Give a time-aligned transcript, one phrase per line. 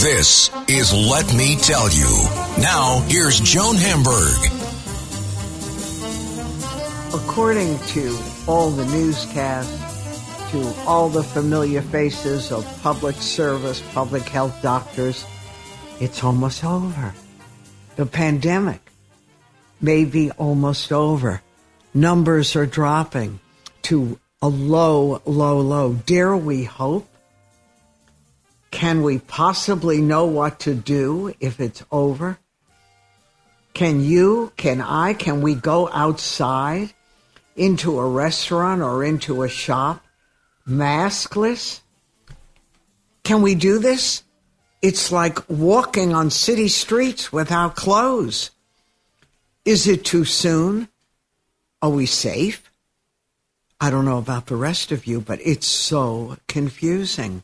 [0.00, 2.24] This is Let Me Tell You.
[2.62, 4.38] Now, here's Joan Hamburg.
[7.12, 8.18] According to
[8.48, 15.26] all the newscasts, to all the familiar faces of public service, public health doctors,
[16.00, 17.12] it's almost over.
[17.96, 18.80] The pandemic
[19.82, 21.42] may be almost over.
[21.92, 23.38] Numbers are dropping
[23.82, 25.92] to a low, low, low.
[25.92, 27.09] Dare we hope?
[28.70, 32.38] Can we possibly know what to do if it's over?
[33.74, 36.92] Can you, can I, can we go outside
[37.56, 40.04] into a restaurant or into a shop
[40.66, 41.80] maskless?
[43.24, 44.22] Can we do this?
[44.82, 48.50] It's like walking on city streets without clothes.
[49.64, 50.88] Is it too soon?
[51.82, 52.70] Are we safe?
[53.80, 57.42] I don't know about the rest of you, but it's so confusing.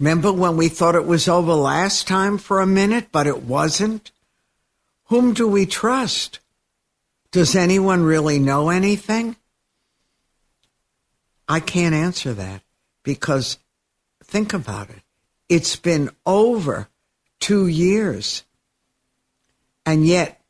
[0.00, 4.10] Remember when we thought it was over last time for a minute, but it wasn't?
[5.04, 6.40] Whom do we trust?
[7.32, 9.36] Does anyone really know anything?
[11.46, 12.62] I can't answer that
[13.02, 13.58] because
[14.24, 15.02] think about it.
[15.50, 16.88] It's been over
[17.38, 18.44] two years.
[19.84, 20.40] And yet,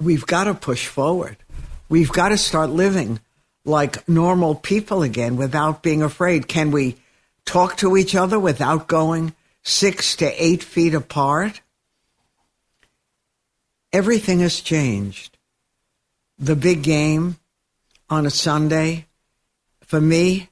[0.00, 1.36] we've got to push forward.
[1.90, 3.20] We've got to start living
[3.66, 6.48] like normal people again without being afraid.
[6.48, 6.96] Can we
[7.46, 11.62] talk to each other without going six to eight feet apart.
[13.92, 15.38] Everything has changed.
[16.38, 17.36] The big game
[18.10, 19.06] on a Sunday,
[19.80, 20.50] for me,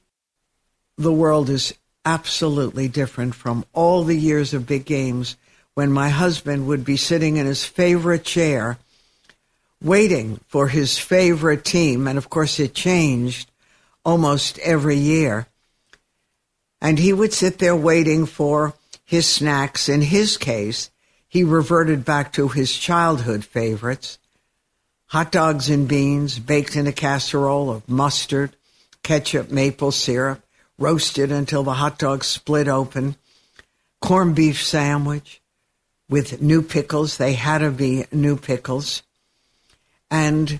[0.97, 5.35] the world is absolutely different from all the years of big games
[5.75, 8.77] when my husband would be sitting in his favorite chair
[9.81, 12.07] waiting for his favorite team.
[12.07, 13.51] And of course, it changed
[14.03, 15.47] almost every year
[16.85, 19.89] and he would sit there waiting for his snacks.
[19.89, 20.91] In his case,
[21.27, 24.19] he reverted back to his childhood favorites
[25.07, 28.55] hot dogs and beans baked in a casserole of mustard,
[29.01, 30.43] ketchup, maple syrup,
[30.77, 33.15] roasted until the hot dog split open,
[33.99, 35.41] corned beef sandwich
[36.07, 37.17] with new pickles.
[37.17, 39.01] They had to be new pickles.
[40.11, 40.59] And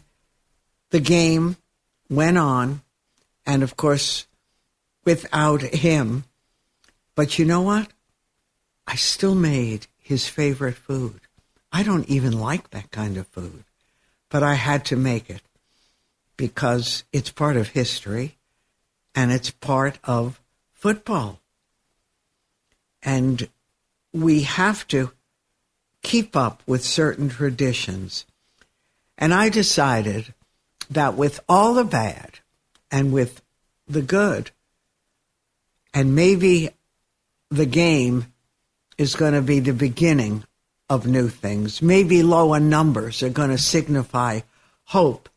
[0.89, 1.57] the game
[2.09, 2.81] went on.
[3.45, 4.25] And of course,
[5.05, 6.25] without him.
[7.15, 7.89] But you know what?
[8.87, 11.21] I still made his favorite food.
[11.71, 13.63] I don't even like that kind of food,
[14.29, 15.41] but I had to make it
[16.37, 18.37] because it's part of history
[19.13, 20.41] and it's part of
[20.73, 21.39] football.
[23.01, 23.49] And
[24.13, 25.11] we have to
[26.03, 28.25] keep up with certain traditions.
[29.17, 30.33] And I decided
[30.89, 32.39] that with all the bad
[32.91, 33.41] and with
[33.87, 34.51] the good,
[35.95, 36.69] and maybe
[37.49, 38.25] the game
[38.97, 40.43] is going to be the beginning
[40.89, 41.81] of new things.
[41.81, 44.41] Maybe lower numbers are going to signify
[44.83, 45.29] hope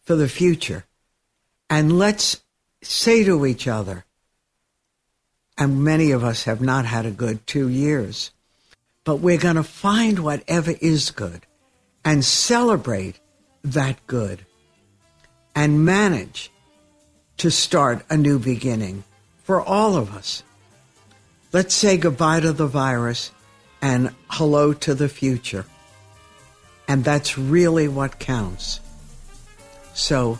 [0.00, 0.86] for the future.
[1.68, 2.42] And let's
[2.82, 4.06] say to each other,
[5.58, 8.30] and many of us have not had a good two years,
[9.04, 11.44] but we're going to find whatever is good
[12.02, 13.20] and celebrate
[13.62, 14.46] that good
[15.54, 16.50] and manage
[17.36, 19.04] to start a new beginning
[19.48, 20.42] for all of us.
[21.54, 23.32] Let's say goodbye to the virus
[23.80, 25.64] and hello to the future.
[26.86, 28.80] And that's really what counts.
[29.94, 30.38] So,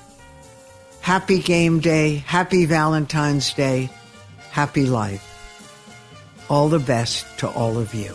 [1.01, 3.89] happy game day, happy Valentine's Day,
[4.51, 5.25] happy life.
[6.51, 8.13] All the best to all of you.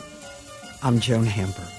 [0.84, 1.73] I'm Joan Hamburg.